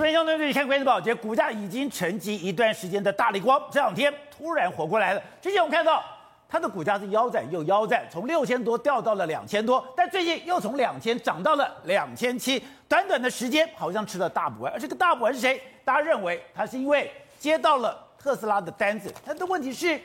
[0.00, 5.22] 这边相对于看关键保洁股价已经沉寂一段时间的大力光，这两天突然活过来了。
[5.42, 6.02] 之前我们看到
[6.48, 14.72] 它的股价是腰斩又腰斩，从六千多掉到了两千多，但最近又从两千涨到了两千七，短短的时间好像吃了大补丸。
[14.72, 15.60] 而这个大补丸是谁？
[15.84, 20.00] 大家认为它是因为接到了特斯拉的单子，但的问题是，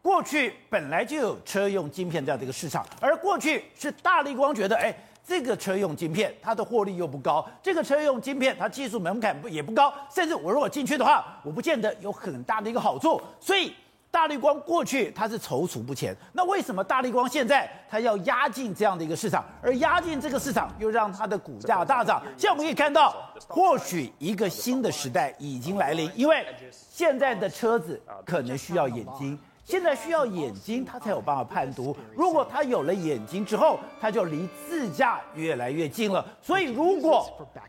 [0.00, 4.94] 过去本来就有车用晶片这样的一个市场，而过去是大力光觉得，哎。
[5.26, 7.46] 这个车用晶片，它的获利又不高。
[7.62, 13.20] 这个车用晶片，它技术门槛不也不高，甚至我如果进去的话，我不见得有很大的一个好处。
[13.38, 13.72] 所以
[14.10, 16.16] 大立光过去它是踌躇不前。
[16.32, 22.20] 那为什么大立光现在它要压进这样的一个市场，而压进这个市场又让它的股价大涨？
[22.36, 23.14] 现在我们可以看到，
[23.46, 29.38] 或许一个新的时代已经来临，因为现在的车子可能需要眼睛。
[29.70, 31.96] 现在需要眼睛，他才有办法判读。
[32.16, 36.26] 如果他有了眼睛之后，他就离自驾越来越近了。
[36.42, 37.24] 所以，如果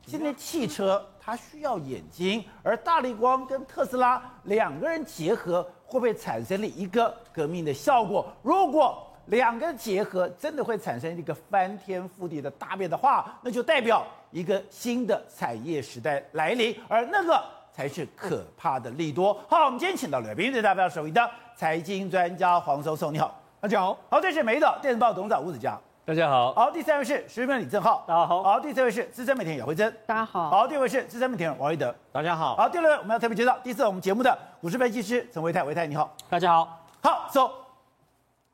[0.08, 8.26] 现在汽车它需要眼睛，而大力光跟特斯拉两个人结合，会不会产生了一个革命的效果？
[8.42, 17.40] 如果两个结合真的会产生一个翻天覆地的大变的话，那就代表一个新的产业时代来临，而那个。
[17.74, 19.34] 才是可怕的利多。
[19.48, 21.32] 好，我们今天请到了宾对代表首位的
[21.62, 23.96] 财经专家黄授受，你好，大家好。
[24.10, 26.52] 好，这是美岛电视报董事长吴子嘉，大家好。
[26.56, 28.42] 好，第三位是时评李正浩，大家好。
[28.42, 30.50] 好，第四位是资深媒体人姚慧珍，大家好。
[30.50, 32.56] 好，第五位是资深媒体人王一德，大家好。
[32.56, 36.84] 好，第六位我们要特别介绍，第四我们节目的股市分析师陈维泰，维泰你好，大家好。
[37.04, 37.52] 好，走、so,，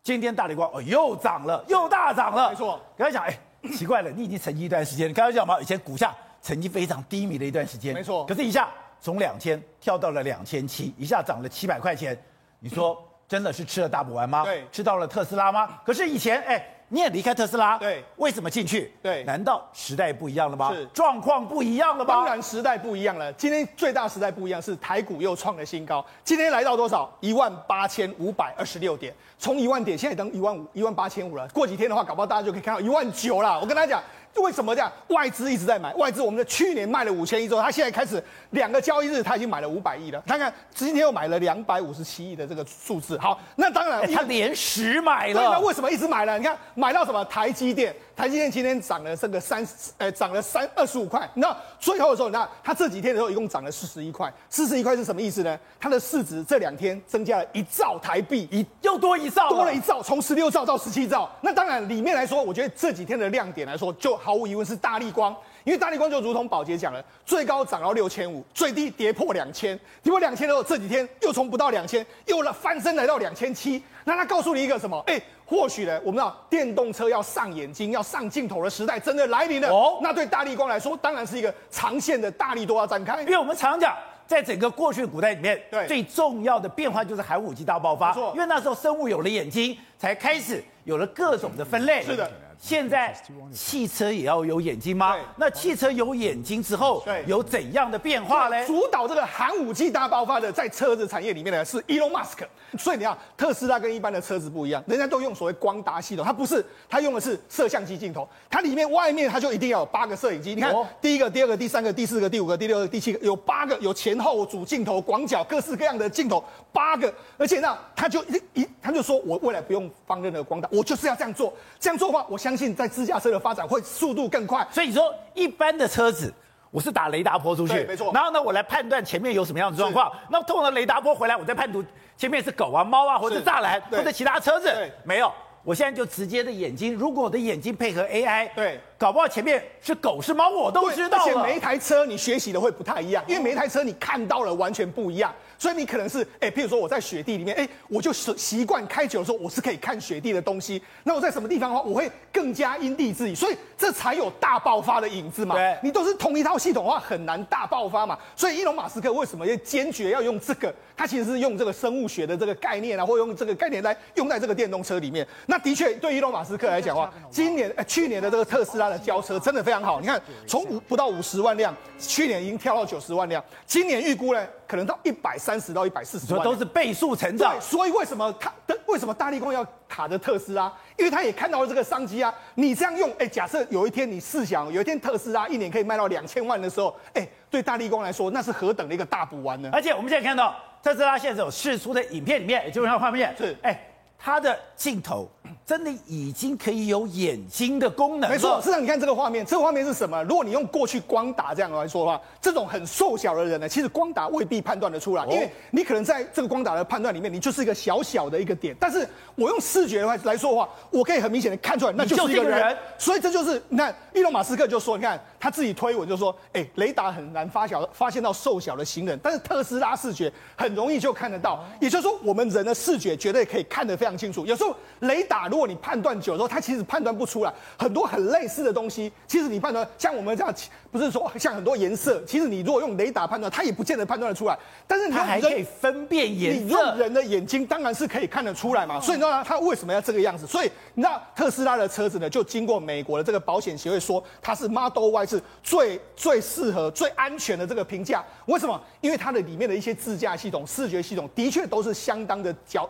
[0.04, 2.78] 今天大立光哦又涨了，又大涨了，没错。
[2.98, 3.34] 刚才讲，哎，
[3.72, 8.26] 奇怪了，你已经沉寂一段时间，刚才讲嘛，以前股价曾经非常低迷的一段时间，没错。
[8.26, 8.68] 可是，一下。
[9.00, 12.20] 从两千跳到了两千七，一下涨了七百块钱，
[12.60, 14.44] 你说真的是吃了大补丸吗？
[14.44, 15.80] 对，吃到了特斯拉吗？
[15.86, 18.94] 可是以前，哎，你也离开特斯拉，对，为什么进去？
[19.02, 20.74] 对，难道时代不一样了吗？
[20.74, 22.08] 是，状况不一样了吗？
[22.08, 23.32] 当然时代不一样了。
[23.34, 27.12] 今天最大时代不一样是台股又创了新高，今天来到多少？
[27.20, 31.48] 一万八千五百二十六点，从一万点现在等一万五、一万八千五了。
[31.50, 33.60] 过几天的话，搞不好大家就可以看到一万九了。
[33.60, 34.04] 我跟大家讲。
[34.42, 34.92] 为什么这样？
[35.10, 40.22] 外资一直在买，外资我们的去年卖了五千亿之后，他现在开始两个交易日，他已经买了五百亿了。
[40.28, 43.18] 看看今天又买了两百五十七亿的这个数字。
[43.18, 45.34] 好，那当然他连十买了。
[45.34, 46.38] 对，那为什么一直买了？
[46.38, 47.24] 你看买到什么？
[47.26, 49.68] 台积电，台积电今天涨了这个三，
[49.98, 51.30] 呃，涨了三二十五块。
[51.34, 54.32] 那最后的时候，你看它这几天的时候一共涨了四十一块。
[54.50, 55.60] 四十一块是什么意思呢？
[55.80, 61.30] 它的市值这两天增加了一兆台币，一又多一兆，多了一兆，从十六兆到十七兆。
[61.42, 65.34] 那当然里面来说，我觉得这几天的亮点来说，就毫无疑问是大立光，
[65.64, 73.82] 因为大立光就如同宝杰讲了，最高涨到六千五，最低跌破两千，跌破两千之后，这几天又从不到两千，又了翻身来到两千七。
[74.04, 75.02] 那他告诉你一个什么？
[75.08, 79.70] 哎，或许呢，我们知道电动车要上眼睛、要上镜头的时代真的来临了。
[79.70, 83.22] 哦，那对大立光来说，当然是一个长线的大力多要展开。
[83.22, 83.96] 因为我们常讲，
[84.28, 88.10] 在整个过去的古代里面，对最重要的变化就是寒武纪大爆发。
[88.10, 92.04] 没错，因为那时候生物有了眼睛，才开始有了各种的分类。
[92.04, 92.30] 是的。
[92.60, 93.16] 现在
[93.54, 95.16] 汽车也要有眼睛吗？
[95.38, 98.66] 那汽车有眼睛之后，对，有怎样的变化呢？
[98.66, 102.46] 主导这个寒武纪大爆发的，在车子产业里面呢，是 Elon Musk。
[102.78, 108.28] 所以你看，特斯拉跟一般的车子不一样，人家都用所谓光达系统，它不是，它用的是摄像机镜头。
[108.50, 110.54] 它里面外面它就一定要有八个摄影机。
[110.56, 116.44] 你看，第一个、第二个、第三个、第四个、第五个、第六个、第七个，有八个，有前后主镜头、广角，各式各样的镜头，
[116.74, 117.14] 八个。
[117.38, 121.54] 而且呢，他就一一，他就说我未来不用放任何光达，我就是要这样做。
[121.80, 124.66] 这样做的话，我相信在自驾车的发展会速度更快。
[124.72, 126.34] 所以你说一般的车子，
[126.72, 128.10] 我是打雷达波出去，没错。
[128.14, 130.10] 然后呢，我来判断前面有什么样的状况。
[130.30, 131.84] 那通过雷达波回来，我再判读
[132.16, 134.74] 前面是狗啊、猫啊，或者栅栏，或者其他车子。
[135.04, 135.30] 没有，
[135.62, 136.96] 我现在就直接的眼睛。
[136.96, 141.24] 如果我的眼睛配合 AI，对，搞不好前面是狗是猫，我都知道了。
[141.26, 145.36] 而且每一台车你学习的会不太一样，因为每一台车你看到了完全不一样。
[145.58, 150.82] 所以你可能是哎，譬如说我在雪地里面，哎，我就习习惯开久的时候，我是可以看雪地的东西。
[151.04, 155.56] 那我在什么地方的话，我会更加因地制宜，所以这才有大爆发的影子嘛。
[155.56, 158.18] 对，你都是同一套系统的话，很难大爆发嘛。
[158.36, 160.74] 所以伊隆马斯克为什么要坚决要用这个？
[160.96, 165.26] 他其实是用这个生物学的这个概念啊，或用这个概念来用在这个电动车里面。
[165.46, 170.02] 那的确对伊隆马斯克来讲的话，今年呃去年的这个特斯拉的交车真的非常好。
[170.02, 177.60] 你看，从五不到五十万辆，去年已经跳到九十万辆，今年预估呢可能到一百三十到一百四十万，都是倍数成长。
[177.62, 180.72] 所以为什么他的为什么大力光要卡着特斯拉？
[180.98, 182.34] 因为他也看到了这个商机啊。
[182.56, 189.70] 你这样用，哎，假设有一天你试想，有一天特斯拉一年可以卖到两千万的时候，哎，对大力光来说，那是何等的一个大补丸呢？
[189.72, 190.54] 而且我们现在看到
[190.84, 193.87] 特斯拉现在有试出的影片里面，也就是它画面是哎。
[194.18, 195.30] 它的镜头
[195.66, 198.30] 真的已经可以有眼睛的功能。
[198.30, 200.22] 没错，事实上你看这个画面，这个画面是什么？
[200.24, 208.76] 如果你用过去光打这样来说的话，这种很瘦小的人呢，其实光打未必判断得出来，因为你可能在这个光打的判断里面，你就是一个小小的一个点。
[208.80, 212.78] 但是我用视觉的话来说的话，我可以很明显的看出来，那就是一个人。
[212.98, 221.64] 所以这就是你看，伊隆马斯克就说，你看他自己推文就说，哎，雷达很难发小发现到瘦小的行人，但是特斯拉视觉很容易就看得到。
[221.80, 224.46] 也就是说，我们人的视觉绝对可以看得非常清楚。
[224.46, 229.12] 有时候雷达，如果你判断久的时候，它其实判断不出来很多很类似的东西。
[229.28, 230.54] 其实你判断像我们这样，
[230.92, 234.58] 不是说像很多颜色，其实你如果用雷达判断，它也不见得判断得出来。
[234.88, 236.64] 但是它还可以分辨颜色。
[236.64, 239.00] 你用人的眼睛当然是可以看得出来嘛。
[239.00, 240.48] 所以你知道它为什么要这个样子？
[240.48, 248.24] 所以你知道特斯拉的车子呢，就经过美国的这个保险协会说，它是 Model Y 是最最适合、最安全的这个评价。
[248.46, 248.82] 为什么？
[249.02, 252.90] 因为它的里面的一些自驾系统、视觉系统的确都是相当的较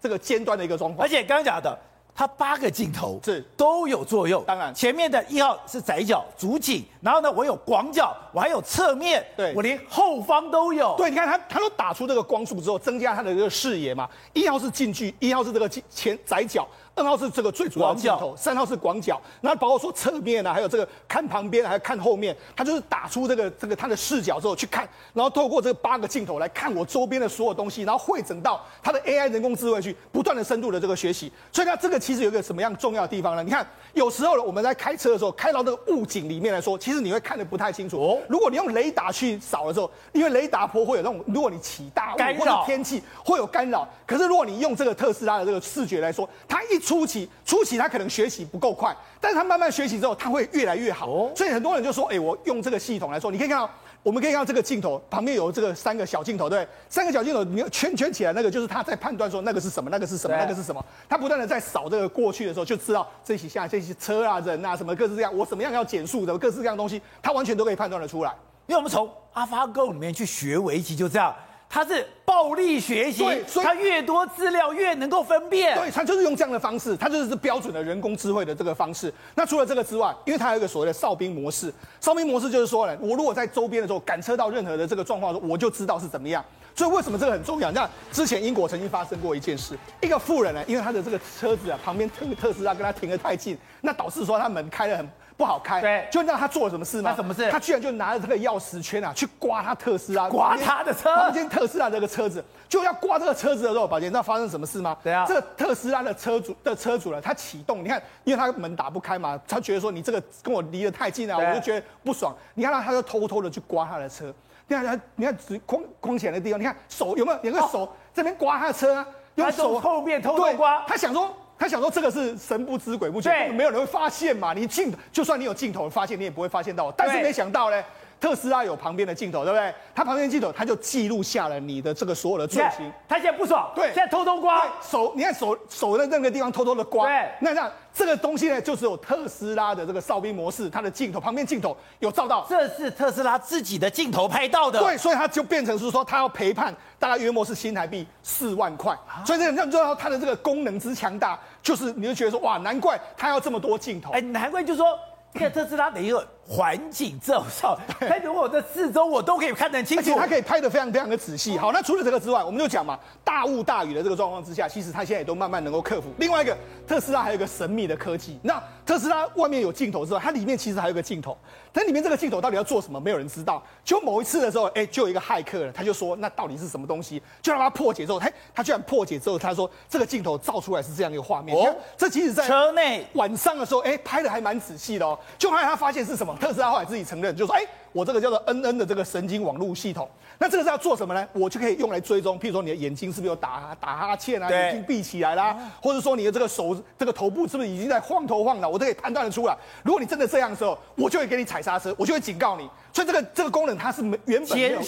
[0.00, 1.06] 这个尖端的一个状况。
[1.06, 1.78] 而且刚刚讲的。
[2.18, 10.96] 它八个镜头是都有作用，当然前面的一号是窄角主景，然后呢，我有广角，我还有侧面，对，我连后方都有。
[10.98, 14.08] 对，你看它，它都打出这个光束之后，增加它的这个视野嘛。
[14.32, 16.66] 一号是近距，一号是这个前窄角。
[16.98, 31.30] 二号是这个最主要的镜头，三号是广角，然后包括说侧面啊，还有这个看旁边，还有看后面，他就是打出这个这个他的视角之后去看，然后透过这个八个镜头来看我周边的所有东西，然后汇整到他的 AI 人工智慧去不断的深度的这个学习。
[31.52, 33.42] 所以它这个其实有一个什么样重要的地方呢？
[33.44, 33.64] 你看
[33.94, 37.96] 有时候我们在开车的时候，开到这个雾景里面来说，其实你会看的不太清楚。
[38.00, 43.86] 哦，如果你用雷达去扫的时候，因为雷达波会有那种，如果你起大雾或者天气会有干扰。
[44.06, 51.06] 可是如果你用这个特斯拉的这个视觉来说，它一初期初期他可能学习不够快，但是他慢慢学习之后，他会越来越好。
[51.06, 53.70] 哦、所以很多人就说，哎、欸，我用这个系统来说，你可以看到，
[54.02, 60.82] 我们可以看到这个镜头旁边有这个三个小镜头，对，三个小镜头你圈圈起来，那个就是他在判断说那个是什么，那个是什么，那个是什么。
[61.06, 68.34] 他不断的在扫这个过去的时候，就知道这些像这些车啊、人啊什么各式各样，我怎么样要减速的各式各样的东西，他完全都可以判断的出来。
[68.66, 71.34] 因为我们从 AlphaGo 里面去学围棋，就这样。
[71.70, 75.76] 它是暴力学习，对，所以它越多资料越能够分辨。
[75.76, 79.12] 对，它就是用这样的方式，它就是标准的人工智慧的这个方式。
[79.34, 86.42] 那除了这个之外，因为它有一个所谓的哨兵模式，哨兵模式就是说呢，我如果在周边的时候感测到任何的这个状况的时候，我就知道是怎么样。
[86.74, 87.70] 所以为什么这个很重要？
[87.72, 95.06] 那之前英国曾经发生过一件事，一个富人呢，因为他的这个车子啊旁边特特斯拉跟他停得太近，那导致说他门开得很。
[95.38, 97.10] 不好开，对，就让他做了什么事吗？
[97.10, 97.48] 他什么事？
[97.48, 104.98] 他居然就拿着这个钥匙圈啊，去刮他特斯拉，刮他的车，房间特斯拉这个车子，就要刮这个车子的时候，宝杰，那发生什么事吗？
[105.00, 112.34] 对啊，这个特斯拉的车主的车主呢，他启动，你看，因为他门打不开嘛，他觉得说你这个跟我离得太近了，我就觉得不爽。
[112.54, 114.34] 你看他，他就偷偷的去刮他的车，
[114.66, 117.38] 你看他，你看只框框起来的地方，你看手有没有？
[117.44, 119.06] 有个手这边刮他的车啊，
[119.36, 121.32] 用手后面偷偷刮，他想说。
[121.58, 124.52] 他想说这个是神不知鬼不觉，对没有人会发现嘛。
[124.52, 126.92] 你镜，就算你有镜头发现，你也不会发现到。
[126.92, 127.82] 但是没想到呢，
[128.20, 129.74] 特斯拉有旁边的镜头，对不对？
[129.94, 132.90] 他旁边的镜头，他就记录下了你的这个所有的罪行。
[133.08, 137.70] 他现在不爽，对，现在偷偷刮手，你看手手的那个地方偷偷的刮，对，那这样。
[137.90, 144.78] 这个东西呢，就是有特斯拉的这个哨兵模式，它的镜头旁边镜头有照到，这是特斯拉自己的镜头拍到的。
[144.78, 148.92] 对，所以他就变成是说，他要赔判大概约莫是新台币四万块。
[148.92, 154.12] 啊、所以这你知道它的这个功能之强大，就是你就觉得说，哇，难怪他要这么多镜头。
[154.12, 154.98] 哎，难怪就说。
[155.34, 161.58] 看特斯拉的一个环境照照， 拍的我的四周我都可以看得很清楚，而且它可以拍得非常非常的仔细。
[161.58, 166.08] 好，那除了这个之外，我们就讲嘛，大雾大雨的这个状况之下，其实它现在也都慢慢能够克服。
[166.16, 171.36] 另外一个，特斯拉还有一个神秘的科技，那特斯拉外面有镜头之外，它里面其实还有个镜头，
[171.70, 173.62] 但里面这个镜头到底要做什么，没有人知道。
[173.84, 177.22] 就某一次的时候，哎，就有一个骇客了，他就说，那到底是什么东西？
[177.42, 181.54] 就让他破解之后，嘿，他居然破解之后，他说这个镜头照出来是这样一个画面。
[181.54, 185.18] 哦，这其实在车内晚上的时候，哎，拍的还蛮仔细的哦。
[185.36, 186.34] 就后来他发现是什么？
[186.38, 187.66] 特斯拉后来自己承认，就说，哎。
[187.92, 191.26] 我这个叫做 NN 的这个神经网络系统，那这个是要做什么呢？
[191.32, 199.56] 我就可以用来追踪，譬如说你的眼睛是不是有打打哈欠啊，眼睛闭起来啦，或者说你的这个手这个头部是不是已经在晃头晃脑，我都可以判断得出来。
[199.82, 202.68] 如果你真的这样的时候，我就会给你踩刹车，我就会警告你。
[202.90, 204.78] 所以这个这个功能它是没原本原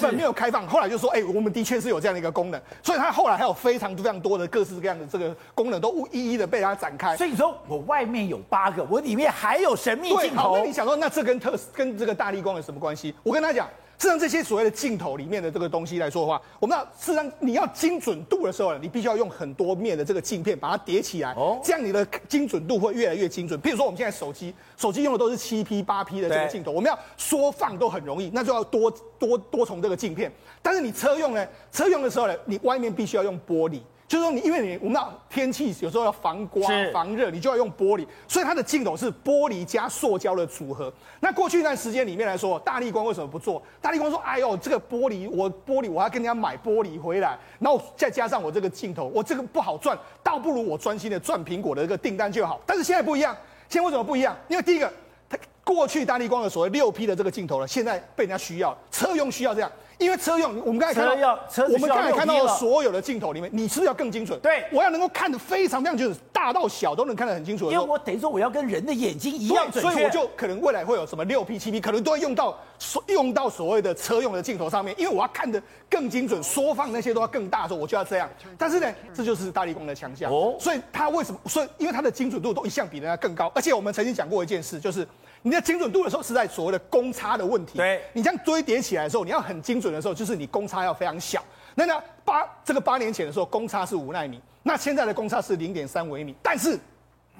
[0.00, 2.60] 本没有开放，后来就说，哎、欸，我们的确是有这样的一个功能。
[2.82, 7.16] 所以它后来还有非常非常多的各式各样的这个功能都一一的被它展开。
[7.16, 10.64] 所以你说我外面有八个，我里面还有神秘镜头。
[10.64, 13.14] 你想说，那这跟特跟这个大立光有什么关系？
[13.22, 13.66] 我跟他讲，
[13.98, 23.60] 事实上这些所谓的镜头里面的这个东西来说的话，我们要事实上你要精准度的时候，你必须要用很多面的这个镜片把它叠起来，哦，这样你的精准度会越来越精准。
[23.60, 30.30] 譬如说我们现在手机，手机用的都是七 P、八 P 的这个镜头，我们要缩放都很容易，那就要多多多重这个镜片。
[30.60, 33.80] 但是你车用呢，车用的时候呢，你外面必须要用玻璃。
[34.06, 40.92] 就是说你因为你我们知道天气有时候要防刮防热，你就要用玻璃，所以它的镜头是玻璃加塑胶的组合。
[41.20, 43.62] 那过去一段时间里面来说，大力光为什么不做？
[43.80, 53.34] 大力光说：“哎呦，这个玻璃我玻璃我要跟人家买玻璃回来，然后再加上我这个镜头，我这个不好赚，倒不如我专心的赚苹果的这个订单就好。”但是现在不一样，
[53.70, 54.36] 现在为什么不一样？
[54.48, 54.92] 因为第一个，
[55.30, 59.72] 它过去大力光的所谓六 P 的这个镜头呢，现在被人家需要，车用需要这样。
[59.98, 64.38] 因为车用，我们刚才看到，车要车子需要我们刚才看到所有的镜头里面，你是不是要更精准？
[64.40, 67.70] 对我要能够看得非常非常精准，大到小都能看得很清楚。
[67.70, 78.28] 因为我等于说我要跟人的眼睛一样准确，所以我就可能未来会有什么六 P、七 P，可能都会用到所用到所谓的车用的镜头上面，因为我要看得更精准，缩放那些都要更大的时候，我就要这样。
[78.58, 80.56] 但是呢，这就是大力光的强项哦。
[80.58, 81.38] 所以它为什么？
[81.46, 85.06] 所以因为它的精准度都一向比人家更高，而且我们曾经讲过一件事，就是
[85.46, 87.76] 你的精准度的时候是在所谓的公差的问题。
[87.76, 91.44] 对，你这样堆叠起来的时候，你要很精准的时候，就是你公差要非常小。
[91.74, 96.78] 那呢，八这个八年前的时候，公差是五纳米，那现在的公差是零点三微米，但是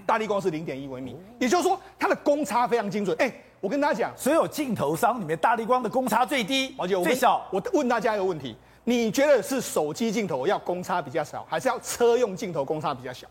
[0.05, 3.17] 大立光是零点一微米，也就是说它的公差非常精准。
[3.19, 7.47] 哎，我跟大家讲，所有镜头商里面，大立光的公差最低，而且我最小。
[7.51, 13.27] 我问大家一个问题：你觉得是手机镜头要公差比较小，还是要车用镜头公差比较小？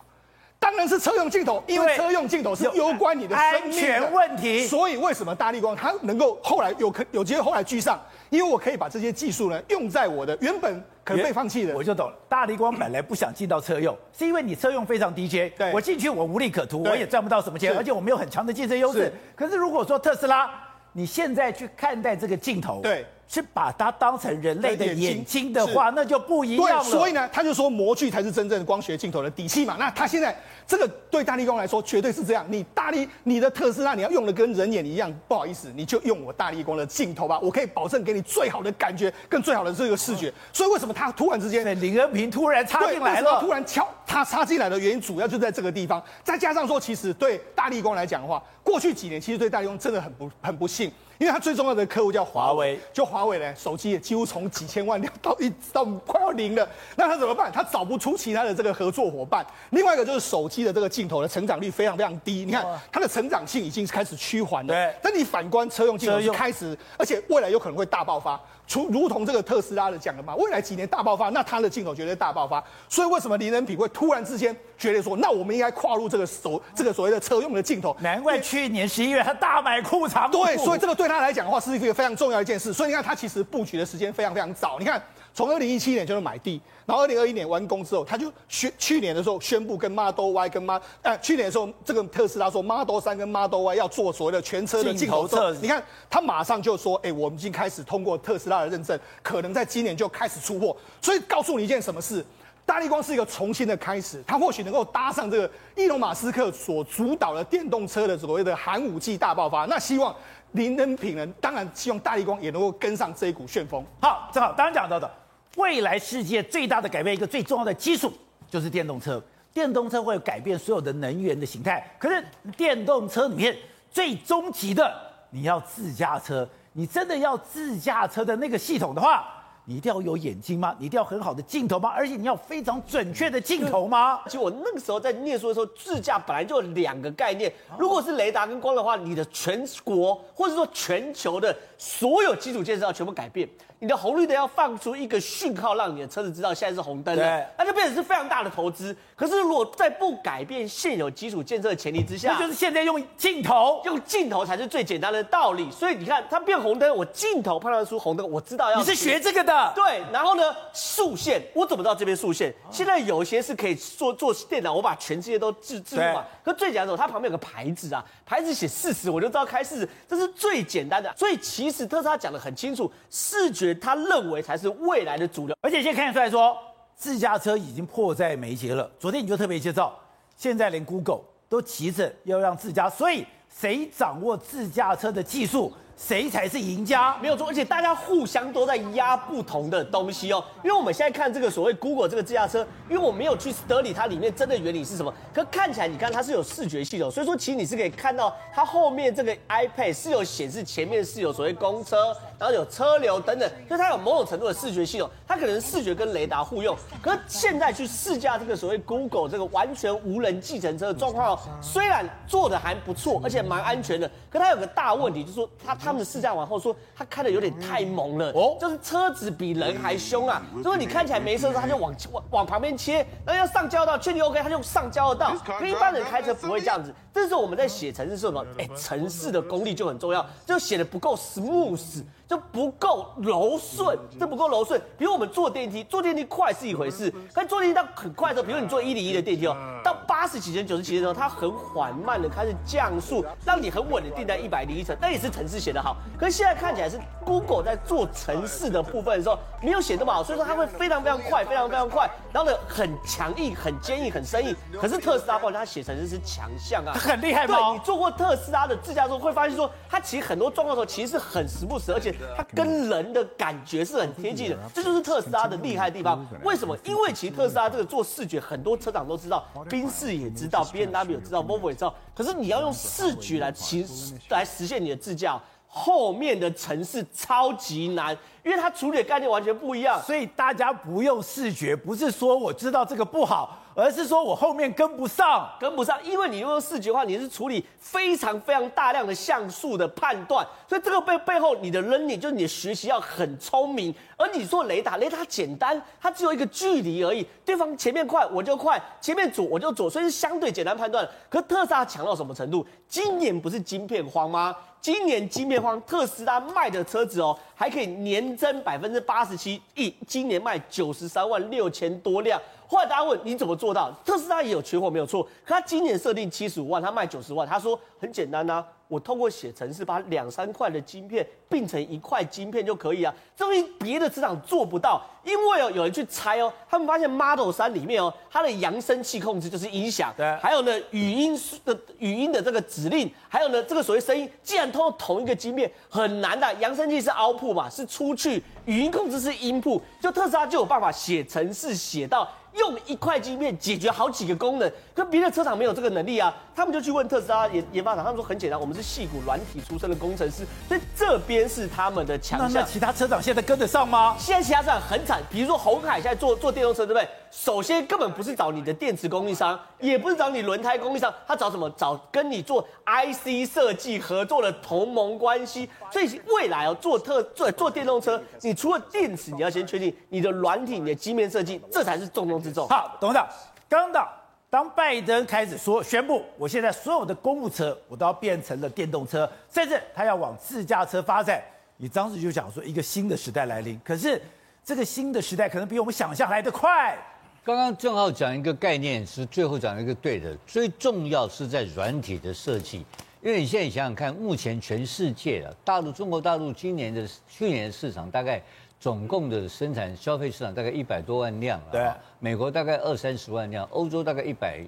[0.64, 4.66] 当然是车用镜头，因为车用镜头是攸关你的生命安全问题。
[4.66, 8.02] 所以为什么大力光它能够后来有可有机会后来居上？
[8.30, 11.76] 因为我可以把这些技术呢用在我的原本可能被放弃的。
[11.76, 12.16] 我就懂了。
[12.30, 19.12] 大力光本来不想进到车用，是因为你车用非常低阶，对我进去我无利可图，我也赚不到什么钱，是而且我没有很强的竞争优势。
[19.36, 20.50] 可是如果说特斯拉，
[20.94, 23.06] 你现在去看待这个镜头，对。
[23.28, 26.84] 是把它当成人类的眼睛的话，那就不一样了。
[26.84, 29.76] 对，所以呢，他就说模具才是真正的光学镜头的底气嘛。
[29.80, 30.38] 那他现在
[30.68, 32.46] 这个对大力光来说绝对是这样。
[32.50, 40.32] 你大力你的特斯拉你要用的跟人眼一样，不好意思，你就用我大力光的镜头吧，我可以保证给你最好的感觉跟最好的这个视觉。
[40.52, 43.40] 所以为什么他突然之间，林恩平突然插进来了？
[43.40, 46.04] 突然敲他插进来的原因，主要就在这个地方。
[46.24, 50.92] 再加上说，其实对大力光来讲的话，过去几年其实对大力光真的很不很不幸。
[51.24, 57.50] 因为它最重要的客户叫华为，就华为呢，手机也几乎从几千万辆到一到快要零了，那他怎么办？
[57.50, 59.46] 他找不出其他的这个合作伙伴。
[59.70, 64.74] 另外一个就是手机的这个镜头的成长率非常非常低，你看它的成长性已经开始趋缓了。
[64.74, 68.38] 对，但你反观车用镜头是开始，而且未来有可能会大爆发。
[68.70, 72.64] 如如同这个特斯拉的讲的嘛，未来几年大爆发，那它的镜头绝对大爆发。
[72.90, 77.96] 所以为什么林恩平会突然之间觉得说，那我们应该跨入这个手这个所谓的车用的镜头？
[78.00, 80.30] 难怪去年十一月他大买裤衩。
[80.32, 82.74] 对，所以这个对他他来讲的话是一个非常重要一件事。
[82.74, 84.78] 所以你看他其实布局的时间非常非常早。
[84.80, 85.02] 你看
[85.34, 95.60] 从二零一七年就是买地，然后二零二一年完工之后，他就宣去年的时候宣布跟 Model Y 跟 Model 呃去年的时候这个特斯拉说 Model 三跟 Model Y 要做所谓的全车的镜头测试。
[95.62, 99.00] 你看他马上就说，哎，我们已经开始通过特斯拉的认证。
[99.22, 102.24] 可能在今年就开始出货，所以告诉你一件什么事：
[102.66, 109.66] 大立光是一个重新的开始，它或许能够搭上这个伊隆马斯克所主导的电动车的所谓的寒武纪大爆发。
[109.66, 110.16] 那希望
[110.54, 113.86] 林恩平呢，当然希望大立光也能够跟上这一股旋风。
[114.02, 115.10] 好，正好刚刚讲到的，
[115.58, 118.12] 未来世界最大的改变，一个最重要的基础
[118.50, 119.22] 就是电动车。
[119.54, 122.26] 电动车会改变所有的能源的形态，可是
[122.58, 123.56] 电动车里面
[123.92, 124.92] 最终极的，
[125.30, 126.48] 你要自驾车。
[126.76, 130.76] 你真的要自驾车的那个系统的话，你一定要有眼睛吗？
[130.78, 131.90] 你一定要很好的镜头吗？
[131.90, 134.20] 而且你要非常准确的镜头吗？
[134.26, 137.52] 其实我那个时候在念书的时候，自驾本来就有两个概念。
[137.78, 143.48] 如果是雷达跟光的话，你的全国或者说全球的所有基础建设要全部改变。
[143.84, 148.96] 你的红绿灯要放出一个讯号，让你的车子知道现在是红灯了，那就变成是非常大的投资。
[149.14, 155.70] 可是如果在不改变现有基础建设的前提之下，那就是现在用镜头，用镜头才是最简单的道理。
[155.70, 158.78] 所以你看，它变红灯，我镜头判断出红灯，我知道要。
[158.78, 159.74] 你是学这个的？
[159.76, 160.02] 对。
[160.14, 162.56] 然后呢，竖线，我怎么知道这边竖线？
[162.72, 166.24] 现在有一些是可以做做电脑，我把全世界都置置入嘛。
[166.42, 171.14] 可最简单的，它旁边有个牌子啊，牌子写四十，我就知道开四十，这是最简单的。
[171.18, 173.73] 所以其实特斯拉讲的很清楚，视觉。
[173.76, 176.58] 他认为才是未来的主流，而且现在看得出来说，
[176.96, 178.90] 自驾车已经迫在眉睫了。
[179.00, 179.98] 昨天你就特别介绍，
[180.36, 185.72] 现在连 Google 都急着要让自家，所以谁掌握自驾车的技术？
[185.96, 187.18] 谁才是赢家？
[187.22, 190.44] 没有错，而且大家互相都在压不同的东西哦。
[190.64, 206.76] 因为我们现在看这个所谓 Google 这个自驾车，因为我没有去 study 它里面真的原理是什么，可看起来你看它是有视觉系统，所以说其实你是可以看到它后面这个 iPad 是有显示前面是有所谓公车，然后有车流等等，所以它有某种程度的视觉系统，它可能视觉跟雷达互用。
[207.02, 226.94] 可现在去试驾这个所谓 Google 这个完全无人计程车的状况哦，虽然做的还不错，而且蛮安全的，可它有个大问题，就是说它他们的试驾完后说，他开的有点太猛了，哦，就是车子比人还凶啊，就是你看起来没事的时候，它就往往往旁边切，然后要上交道确定 OK，他就上交道，可一般人开车不会这样子。
[227.14, 232.04] 这时候我们在写城市是什么，哎，城市的功力就很重要，就写的不够 smooth。
[232.26, 234.82] 就不够柔顺，这不够柔顺。
[234.98, 244.98] 比如我们坐电梯，坐电梯快是一回事，但坐电梯到很快的时候，比如你坐一零一的电梯哦，到八十几层、九十几层的时候，它很缓慢的开始降速，让你很稳的定在一百零一层。
[245.00, 254.56] 那也是城市写的好，可是现在看起来是 Google 在做城市的部分的时候没有写那么好，所以说它会非常非常快，非常非常快，然后呢很强硬、很坚硬、很生硬。
[254.80, 257.58] 可是特斯拉，不管它写城市是强项啊，很厉害吗？
[257.58, 266.26] 对，你做过特斯拉的自驾之后，会发现说它其实很多状况的时候其实是很 smooth，而且它跟人的感觉是很贴近的，这就是特斯拉的厉害的地方。
[266.44, 266.78] 为什么？
[266.86, 271.96] 因为其实特斯拉这个做视觉，很多车厂都知道，宾士也知道，B N W 也知道，Volvo 也知道。
[272.16, 273.86] 可是你要用视觉来其
[274.30, 275.40] 来实现你的自驾，
[275.76, 280.00] 后面的城市超级难，因为它处理的概念完全不一样。
[280.04, 283.60] 所以大家不用视觉，不是说我知道这个不好。
[283.76, 293.92] 而是说我后面跟不上，跟不上，因为你用视觉的话，你是处理非常非常大量的像素的判断，所以这个背背后你的 learning 就是你的学习要很聪明。
[294.16, 301.10] 而你做雷达，雷达简单，它只有一个距离而已，对方前面快我就快，前面左我就左，所以是相对简单判断。
[301.28, 302.64] 可特斯拉强到什么程度？
[302.88, 304.56] 今年不是晶片荒吗？
[304.84, 312.38] 今年晶片荒，特斯拉卖的车子哦，还可以年增百分之八十七，一今年卖九十三万六千多辆。
[312.68, 313.90] 后来大家问你怎么做到？
[314.04, 317.48] 特斯拉也有缺货没有错，可他今年设定七十五万，他卖九十万。
[317.48, 323.16] 他说很简单呐、我通过写程式把两三块的晶片并成一块晶片就可以啊。
[323.36, 342.28] 这东西别的车厂做不到，因为哦有人去猜哦，他们发现 Model 3里面哦，它的扬声器控制就是音响，对，还有呢语音的语音的这个指令，还有呢这个所谓声音，既然通过同一个晶片很难的，扬声器是 output 嘛，是出去，语音控制是 input，就特斯拉就有办法写程式写到。
[342.54, 346.32] 用一块晶片解决好几个功能，可别的车厂没有这个能力啊。
[346.56, 352.54] 他们就去问特斯拉研研发厂，他们说很简单，我们是细骨软体出身的工程师，所以这边是他们的强项。
[352.54, 354.18] 那其他车厂现在跟得上吗？
[354.20, 357.08] 现在其他车厂很惨，比如说鸿海现在做做电动车，对不对？
[357.32, 361.70] 首先根本不是找你的电池供应商，也不是找你轮胎供应商，他找什么？
[361.78, 365.70] 找跟你做 IC 设计合作的同盟关系。
[365.90, 372.68] 所以未来哦，做特做做电动车，你除了电池，你要先确定你的软体、你的机面设计，这才是重中之重。
[372.68, 373.26] 好，董事长，
[373.70, 374.06] 刚到
[374.50, 381.42] 当拜登开始说宣布，我现在所有的公务车我都要变成了电动车，甚至他要往自驾车发展，
[381.78, 383.80] 你当时就想说一个新的时代来临。
[383.84, 384.22] 可是
[384.64, 386.98] 这个新的时代可能比我们想象来得快。
[387.44, 392.86] 刚刚正好讲一个概念，是最后讲一个对的，最重要是在软体的设计。
[393.22, 398.42] 因为你现在想想看，目前全世界啊大陆、中国大陆今年的去年的市场大概
[398.80, 404.62] 总共的生产消费市场大概一百多万辆了，对，美国大概二三十万辆，欧洲大概一百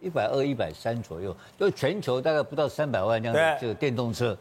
[0.00, 4.36] 一百二、一百三左右，就全球大概不到三百万辆的这个电动车，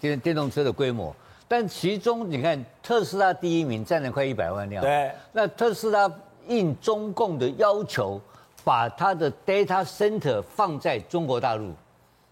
[0.00, 1.14] 电电动车的规模。
[1.46, 6.10] 但其中你看特斯拉第一名占了快一百万辆，对，那特斯拉
[6.48, 8.20] 应中共的要求，
[8.64, 11.72] 把它的 data center 放在中国大陆。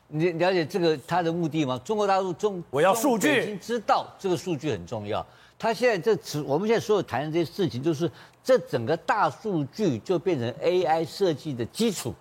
[0.09, 1.81] 你了解这个他的目的吗？
[1.85, 5.25] 中国大陆中我要数据，已经知道这个数据很重要。
[5.59, 8.11] 他现在这次我们现在所有谈的这些事情，就是
[8.43, 12.13] 这整个大数据就变成 AI 设计的基础，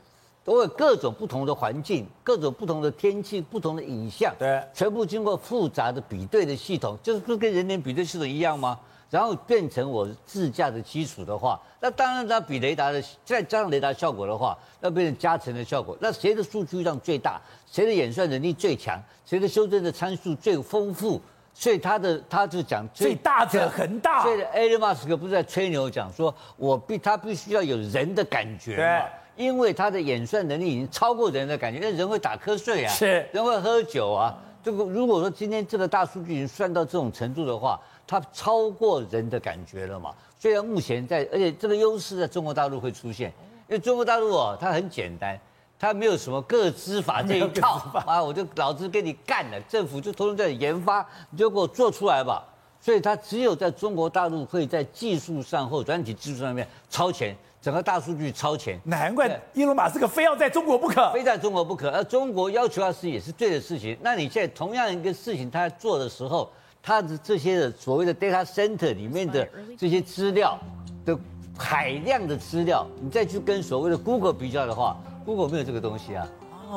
[0.44, 8.80] 都有各种不同的环境、各种不同的天气、不同的影像，对，全部经过复杂的比对的系统，就是不是跟人脸比对系统一样吗？
[9.10, 15.98] 然后变成我自驾的基础的话，那当然它比雷达的再加上雷达效果的话，那变成加成的效果。
[16.00, 17.40] 那谁的数据量最大？
[17.70, 18.98] 谁的演算能力最强？
[19.26, 21.22] 谁的修正的参数最丰富？
[21.54, 24.24] 所以他的他就讲最大者恒大。
[24.24, 29.04] 所以 Elon Musk 不是在吹牛讲说，我必他必须要有人的感觉嘛，对
[29.42, 31.80] 因为他的演算能力已经超过人的感觉。
[31.80, 34.38] 那人会打瞌睡啊，是人会喝酒啊。
[34.64, 40.14] 这个如果说今天这个大数据已经算到这种程度的话，它超过人的感觉了嘛？
[40.38, 43.34] 虽然目前在，而且这个优势在中国大陆会出现，
[43.68, 45.40] 因为中国大陆哦，它很简单，
[45.80, 52.48] 它没有什么个资法这一套 啊，我就老子给你干了，政府就通通在研发，你就给我做出来吧。
[52.80, 58.80] 所以它只有在中国大陆会在技术上或软体技术上面超前，整个大数据超前。
[58.84, 61.90] 难怪伊隆马斯克非要在中国不可，非在中国不可。
[61.90, 63.98] 而中国要求他是也是对的事情。
[64.02, 66.50] 那你现在同样一个事情他在做的时候。
[66.84, 69.48] 他的这些的所谓的 data center 里面的
[69.78, 70.58] 这些资料
[71.06, 71.16] 的
[71.56, 76.28] 海量的资料，你再去跟所谓的 Google 比较的话，Google 没有这个东西啊。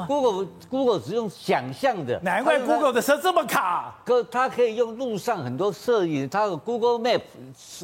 [0.07, 3.94] Google Google 只用想象的，难怪 Google 的车这么卡。
[4.05, 7.23] 可它可以用路上很多摄影，它有 Google Map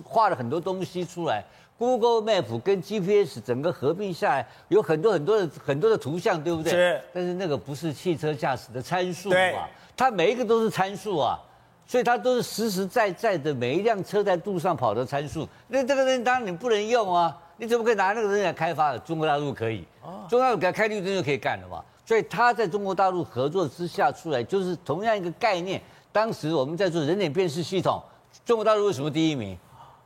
[0.04, 1.42] 画了很多东西出来。
[1.80, 6.72] Google Map 跟 GPS 整个合并下来，有很多很多的很多的图像，对不对？
[6.72, 7.00] 是。
[7.10, 9.60] 但是那个不是汽车驾驶的参数对嘛？
[9.96, 11.40] 它每一个都是参数啊，
[11.86, 15.48] 所以它都是实实在在的每一辆车在路上跑的参数。
[15.68, 18.98] 那这个东西当然你不能用啊，你怎么可以拿那个东西来开发的？
[18.98, 19.82] 中国大陆可以，
[20.28, 21.82] 中国大陆给它开绿灯就可以干了嘛。
[22.04, 25.80] 所以他在中国大陆合作之下出来，就是同样一个概念。
[26.12, 28.02] 当时我们在做人脸辨识系统，
[28.44, 29.56] 中国大陆为什么第一名？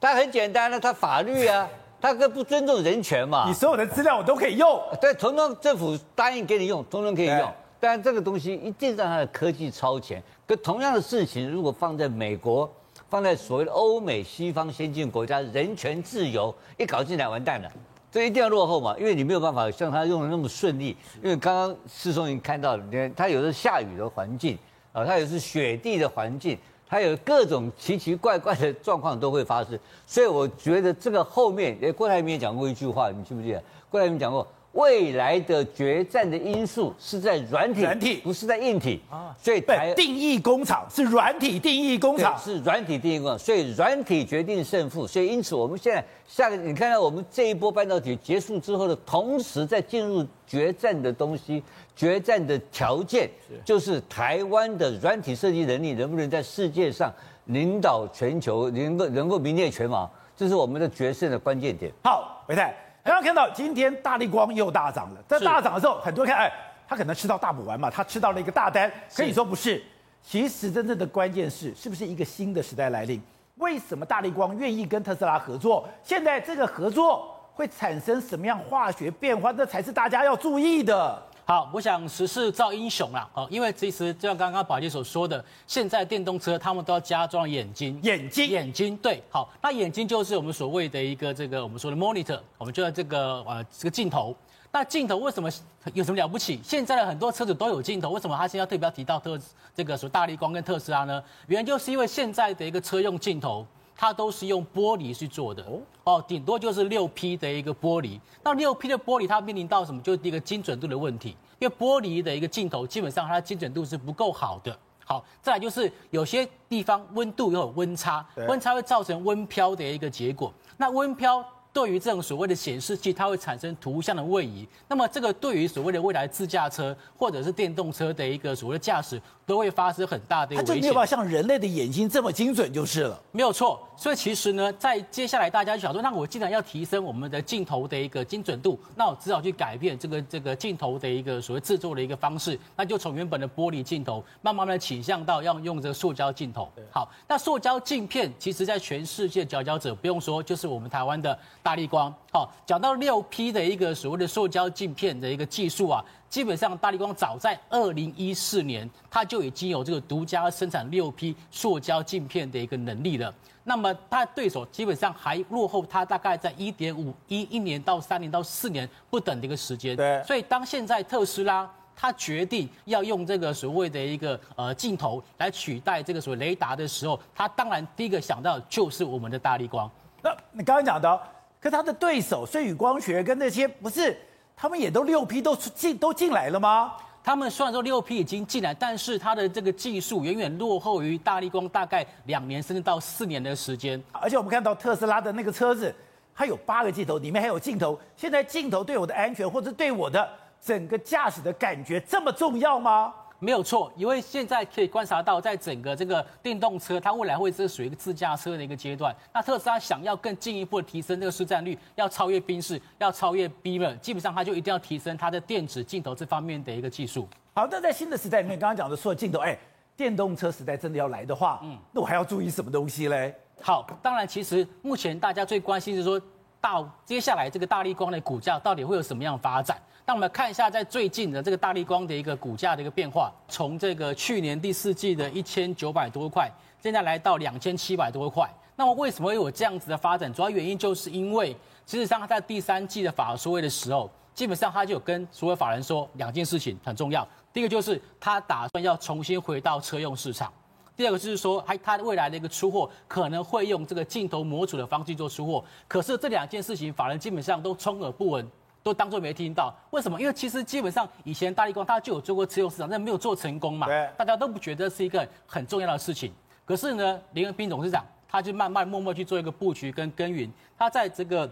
[0.04, 1.66] 它很简单的，他法律啊，
[1.98, 3.44] 它更不尊重人权嘛。
[3.46, 7.50] 你所有的资料我都可以用，对，统统政府答应给你用，统统可以用。
[7.80, 10.22] 但这个东西一定让它的科技超前。
[10.46, 12.70] 可同样的事情，如果放在美国，
[13.08, 17.72] 放在所谓的欧美西方先进国家，人权自由一搞进来，完蛋了。
[18.12, 20.94] 这一定要落后嘛，因为你没有办法像他用的那么顺利。
[21.22, 24.58] 因为刚刚世聪已经看到了，你看它有的是下雨的环境
[24.92, 29.78] 啊，它有的是雪地的环境，它有各种奇奇怪怪的状况都会发生。
[30.06, 33.62] 所以我觉得这个后面，哎，郭台铭也讲过一句话，你记不记得？
[33.90, 34.46] 郭台铭讲过。
[34.74, 39.34] 未来的决战的因素是在软体，软体不是在硬体啊。
[39.40, 43.38] 所以台定义工厂是软体定义工厂，是软体定义工厂。
[43.38, 45.06] 所以软体决定胜负。
[45.06, 51.62] 所以因此我们现在下个，你看到我们这一波半导体结束之后的同时，在进入决战的东西，
[51.94, 53.30] 决战的条件
[53.64, 57.12] 就是台湾的软体设计能力能不能在世界上
[57.46, 61.92] 领导全球，能够能够名列前茅，这是我们的决胜的关键点。
[62.02, 62.74] 好，唯泰。
[63.04, 66.50] 刚刚看到今天大力光又大涨了，在大涨的时候，很多人看，哎，
[66.88, 68.90] 他可能吃到大补丸嘛，他吃到了一个大单。
[69.14, 69.84] 可以说不是，
[70.22, 73.20] 其实真正的关键是，是不是一个新的时代来临？
[73.56, 75.86] 为什么大力光愿意跟特斯拉合作？
[76.02, 79.52] 现在这个合作会产生什么样化学变化？
[79.52, 81.22] 这才是大家要注意的。
[81.46, 94.34] 好，我想时势造英雄啦，哦，因为其实就像刚刚宝杰所说的，现在电动车他们都要加装眼睛，眼睛，眼睛，对，好，那眼睛就是我们所谓的一个这个我们说的 monitor，我们就要这个呃这个镜头。
[94.72, 95.50] 那镜头为什么
[95.92, 96.58] 有什么了不起？
[96.64, 99.38] 现在的很多车子都有镜头，为什么他现在特别要提到特
[99.76, 101.22] 这个说大力光跟特斯拉呢？
[101.46, 103.66] 原因就是因为现在的一个车用镜头。
[103.96, 105.64] 它都是用玻璃去做的
[106.04, 108.18] 哦，顶多就是六 P 的一个玻璃。
[108.42, 110.00] 那六 P 的玻璃它面临到什么？
[110.02, 114.76] 就是一个精准度的问题，因为玻璃的一个镜头基本上它的精准度是不够好的。
[115.04, 120.52] 好，再来就是有些地方温度又有温差，温差会造成温飘的一个结果。
[120.76, 121.44] 那温飘。
[121.74, 124.66] 对于这种所谓的显示器，它会产生图像的位移。
[124.88, 130.64] 那么，这个对于所谓的未来自驾车或者是电动车的一个所谓的驾驶，都会发生很大的危险。
[130.64, 133.20] 它就没有办法像人类的眼睛这么精准就是了。
[133.32, 133.80] 没有错。
[133.96, 146.68] 所以其实呢，在接下来大家就想说，那我既然要提升我们的镜头的一个精准度，那我只好去改变这个这个镜头的一个所谓制作的一个方式，那就从原本的玻璃镜头，慢慢的倾向到要用这个塑胶镜头。
[146.92, 151.36] 好，那塑胶镜片其实在全世界佼佼者，不用说，就是我们台湾的。
[151.64, 163.34] 大立光，好，讲到六 P 的一个所谓的塑胶镜片的一个技术啊，基本上大立光早在二零一四年，它就已经有这个独家生产六 P 塑胶镜片的一个能力了。
[163.62, 169.96] 那么它的对手基本上还落后它大概在一点五一一年到三年到四年不等的一个时间。
[169.96, 179.90] 对，所以当现在特斯拉它决定要用这个所谓的一个呃镜头来取代这个所谓雷达的时候，它当然第一个想到就是我们的大立光。
[180.22, 181.18] 那你刚刚讲到。
[181.64, 184.14] 可他的对手舜宇光学跟那些不是，
[184.54, 186.92] 他们也都六批都进都进来了吗？
[187.22, 193.98] 他们虽然说六批已经进来，但是他的这个技术远远落后于大力光，大概两年甚至到四年的时间。
[194.12, 195.94] 而且我们看到特斯拉的那个车子，
[196.34, 197.98] 它有八个镜头，里面还有镜头。
[198.14, 200.28] 现在镜头对我的安全或者对我的
[200.60, 203.14] 整个驾驶的感觉这么重要吗？
[203.44, 209.14] 没有错，因为现在可以观察到，在整个这个电动车，它未来会是属于一个自驾车的一个阶段。
[209.34, 217.28] 那特斯拉想要更进一步的提升这个市占率，要超越宾士，要超越 Beamer，基本上它就一定要提升它的电子镜头这方面的一个技术。
[217.52, 219.58] 好，那在新的时代里面，刚刚讲的说镜头，哎，
[219.94, 223.34] 电动车时代真的要来的话，嗯，那我还要注意什么东西嘞？
[223.60, 226.20] 好，当然，其实目前大家最关心是说，
[226.60, 229.76] 到接下来这个大立光的股价到底会有什么样的发展？
[230.06, 236.50] 那我们看一下，在最近的这个大立光的一个股价的一个变化，从这个去年第四季的一千九百多块，
[236.82, 238.46] 现在来到两千七百多块。
[238.76, 240.30] 那么为什么会有这样子的发展？
[240.30, 241.52] 主要原因就是因为，
[241.86, 247.26] 事实上他在第三季的法说会的时候，基本上他就有跟所有法人说两件事情很重要。
[247.50, 250.52] 第一个就是他打算要重新回到车用市场。
[250.94, 255.64] 第二个就是说，还它未来的一个出货可能会用这个镜头模组的方式做出货。
[255.88, 258.46] 可是这两件事情，法人基本上都充耳不闻，
[258.84, 259.74] 都当作没听到。
[259.90, 260.20] 为什么？
[260.20, 263.88] 因为其实基本上以前大立光它就有做过车用市场，但没有做成功嘛。
[263.88, 266.32] 对，大家都不觉得是一个很重要的事情。
[266.64, 270.48] 可是呢，林恩斌董事长他就慢慢默默去做一个布局跟耕耘。
[270.78, 271.50] 他在这个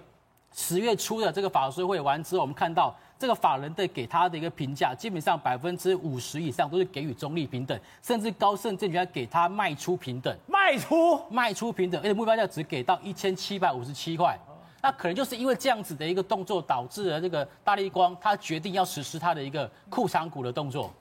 [0.53, 2.95] 十月初的这个法说会完之后，我们看到。
[3.19, 14.37] 这个法人对给他的一个评价，基本上百分之五十以上都是给予中立平等，甚至高盛证券还给他卖出平等，卖出卖出平等，而且目标价只给到一千七百五十七块。
[14.83, 20.93] 那可能就是因为这样子的一个动作，导致了这个大立光他决定要实施他的一个库藏股的动作。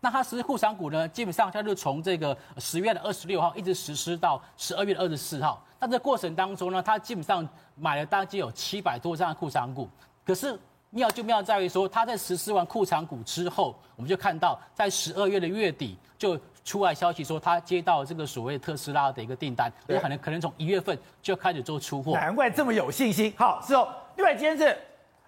[0.00, 5.62] 那他实施库藏股呢，基本上他就从这个十月的二十六号一直实施到十二月二十四号。
[5.78, 9.88] 那这过程当中呢，他基本上买了大概有七百多张的库藏股，
[10.24, 10.58] 可是。
[10.94, 22.12] 妙就妙在于说，他在实施完库藏股之后，我们就看到在十二月的月底就出来消息说，他接到这个所谓特斯拉的一个订单，有可能可能从一月份就开始做出货。
[22.12, 23.34] 难怪这么有信心。
[23.36, 24.78] 好，之后另外今天是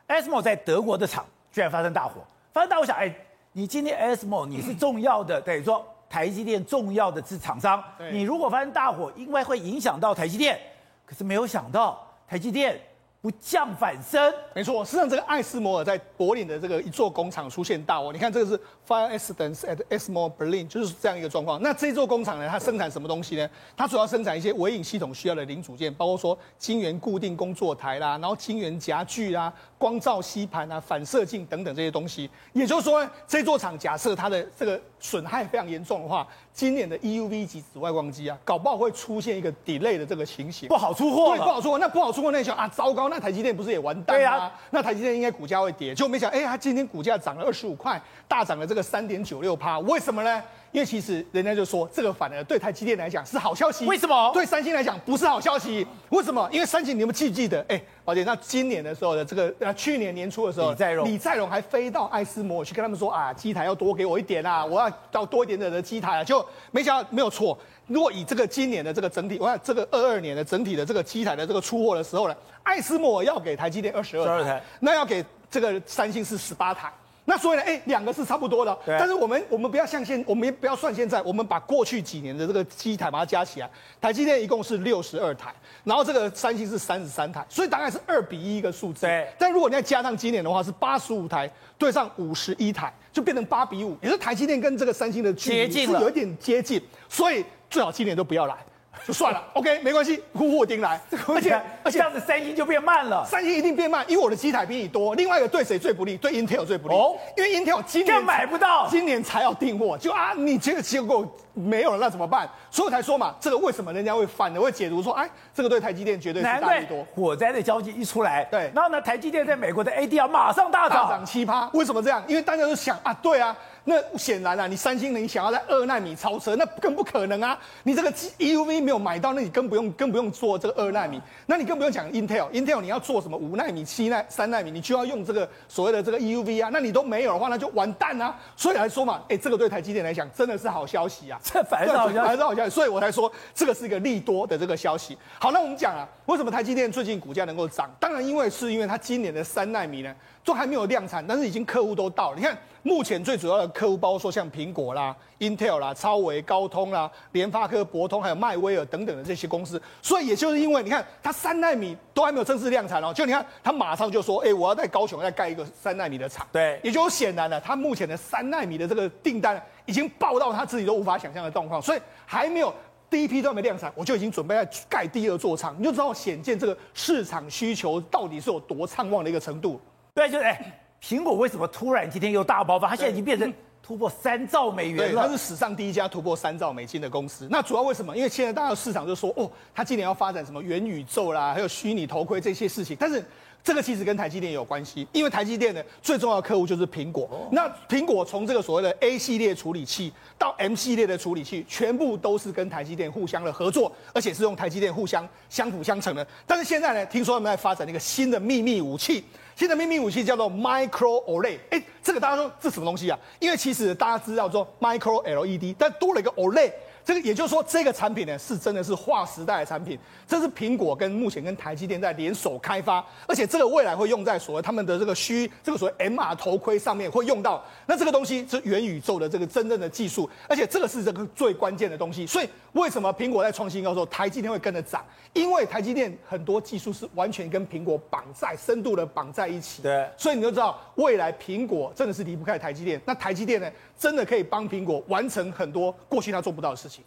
[0.06, 3.12] ASML 在德国的厂居然发生大火，发生大火，想哎，
[3.50, 10.60] 你今天 ASML 你是重要的，等于说台积电重要的是厂商，你如果发生大火，因为会影响到台积电，
[11.04, 12.80] 可是没有想到台积电。
[13.26, 14.84] 不降反升，没错。
[14.84, 18.12] 实际上，这个艾斯摩尔在柏林的这个一座工厂出现大火。
[18.12, 21.60] 你看，这个是 Fire Accidents at Esmo Berlin，就是这样一个状况。
[21.60, 23.48] 那这座工厂呢，它生产什么东西呢？
[23.76, 32.30] 它主要生产一些微影系统需要的零组件，包括说晶圆固定工作台啦，然后晶圆夹具啦、光照吸盘啊、反射镜等等这些东西。
[32.52, 41.36] 也就是说呢，这座厂假设它的这个损害非常严重的话，今年的 EUV 级紫外光机啊，搞不好会出现一个 delay 的这个情形，不好出货。
[41.36, 41.78] 对，不好出货。
[41.78, 44.22] 那不好出货，那想啊，糟糕，那台积电不是也完蛋吗？
[44.22, 50.42] 对啊，那台积电应该股价会跌，就没想，哎，它今天股价涨了二十五块，大涨了这个三点九六趴，为什么呢？
[50.72, 53.86] 因为其实人家就说，这个反而对台积电来讲是好消息。
[53.86, 54.30] 为什么？
[54.34, 55.86] 对三星来讲不是好消息？
[56.10, 56.46] 为什么？
[56.52, 57.64] 因为三星，你们记不记得？
[57.68, 67.56] 哎，宝姐，那今年的时候的这个，呃，去年年初的时候，李在镕，李在镕还飞到艾斯摩尔去跟他们说啊，机台要多给我一点啊，我要到多一点点的机台啊，就没想到没有错。
[67.86, 76.92] 如果以这个今年的这个整体，我看这个二二年的整体的这个机台的这个出货的时候呢，艾斯摩尔要给台积电二十二台，那要给这个三星是十八台。
[77.28, 83.68] 那所以呢，哎，两个是差不多的，但是我们我们不要像现，我们也不要算现在，我们把过去几年的这个机台把它加起来，
[84.00, 89.06] 台积电一共是六十二台，然后这个三星是三十三台，所以大概是二比一一个数字。
[89.06, 98.56] 对，但如果你再加上今年的话，是八十五台对上五十一台，就变成八比五，也是台积电跟这个三星的距离是有一点接近，所以最好今年都不要来。
[99.04, 105.14] 就算了，OK，没关系，呼货丁来， 而且而且这样子三星就变慢了，三星一定变慢，因为我的机台比你多。
[105.14, 106.16] 另外一个对谁最不利？
[106.16, 112.48] 对 Intel 最不利，哦，因为 Intel 今年买不到，今年才要订货，就啊，你这个结果没有了，那怎么办？
[112.70, 117.06] 所以我才说嘛，这个为什么人家会反的会解读说，哎，这个对台积电绝对是大利多。
[117.14, 122.22] 火灾的消息一出来，对，然后呢，台积电在美国的 ADR 马上大涨，大涨七趴，为什么这样？
[122.26, 123.56] 因为大家都想啊，对啊。
[123.88, 127.56] 那显然啊，你三星你想要在二纳米超车，那更不可能啊！
[127.84, 138.36] 你这个 EUV 没有买到，那你更不用更不用做这个二纳米，那你更不用讲 Intel，Intel 你要做什么五纳米、七纳、三纳米，你就要用这个所谓的这个 EUV 啊，那你都没有的话，那就完蛋啊！
[138.56, 145.16] 所以来说嘛，哎，这个对台积电来讲真的是好消息啊，这反而是好消息，反而是好消息，所以我才说这个是一个利多的这个消息。
[145.38, 147.88] 好，那我们讲啊，为什么台积电最近股价能够涨？
[148.00, 150.12] 当然因为是因为它今年的三纳米呢。
[150.46, 152.36] 都还没有量产，但是已经客户都到了。
[152.36, 159.82] 你看，目前最主要的客户包括说像苹果啦、Intel 啦、超微、高通啦、联发科、博通，还有迈威尔等等的这些公司。
[160.00, 166.46] 所以也就是因为你看，它三纳米都还没有正式量产哦，就你看，它马上就说，哎，我要在高雄再盖一个三纳米的厂。
[166.52, 172.72] 对，也就显然了，它目前的三纳米的这个订单已经爆到他自己都无法想象的状况，所以还没有
[173.10, 179.80] 第一批都还没量产，我就已经准备在盖第二座厂，你就知道显见这个市场需求到底是有多畅旺的一个程度。
[180.16, 182.88] 对，就是哎，苹果为什么突然今天又大爆发？
[182.88, 183.52] 它现在已经变成
[183.82, 185.28] 突破三兆美元了。
[185.28, 187.46] 它是史上第一家突破三兆美金的公司。
[187.50, 188.16] 那主要为什么？
[188.16, 192.96] 因为现在大家市场就说，哦，它今年要发展什么元宇宙啦，还有虚拟头盔这些事情。
[192.98, 193.22] 但是
[193.66, 197.28] 这个其实跟台积电有关系，因为台积电的最重要的客户就是苹果。
[197.50, 206.24] 那苹果从这个所谓的 A 系列处理器到 M 系列的处理器，全部都是跟台积电互相的合作，而且是用台积电互相相辅相成的。
[206.46, 209.24] 但是现在呢，听说他们在发展一个新的秘密武器。
[209.56, 213.18] 新的秘密武器叫做 Micro OLED，哎，这个大家说这什么东西啊？
[213.40, 216.70] 因为其实大家知道说 Micro LED，但多了一个 OLED，
[217.06, 227.64] 这个也就是说，这个产品呢是真的是划时代的产品，这是苹果跟目前跟台积电在联手开发，而且这个未来会用在所谓他们的这个虚这个所谓 MR 头盔上面会用到。
[227.86, 232.26] 那这个东西是元宇宙的这个真正的技术，而且这个是这个最关键的东西。
[232.26, 235.04] 所以为什么苹果在创新高的时候，台积电会跟着涨？
[235.32, 239.80] 因为台积电很多技术是完全跟苹果绑在深度的绑在一起。
[239.80, 243.00] 对，所以你就知道未来苹果真的是离不开台积电。
[243.04, 247.04] 那台积电呢，真的可以帮苹果完成很多过去他做不到的事情。